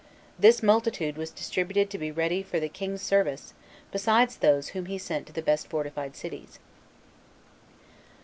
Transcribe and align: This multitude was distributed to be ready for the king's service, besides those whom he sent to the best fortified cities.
This 0.39 0.63
multitude 0.63 1.15
was 1.15 1.29
distributed 1.29 1.91
to 1.91 1.99
be 1.99 2.09
ready 2.09 2.41
for 2.41 2.59
the 2.59 2.69
king's 2.69 3.03
service, 3.03 3.53
besides 3.91 4.37
those 4.37 4.69
whom 4.69 4.87
he 4.87 4.97
sent 4.97 5.27
to 5.27 5.31
the 5.33 5.43
best 5.43 5.67
fortified 5.67 6.15
cities. 6.15 6.57